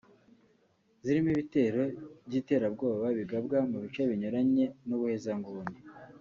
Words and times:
zirimo 1.03 1.29
ibitero 1.31 1.83
by’iterabwoba 2.27 3.05
bigabwa 3.17 3.57
mu 3.71 3.77
bice 3.83 4.01
binyuranye 4.09 4.65
n’ubuhezanguni 4.87 5.75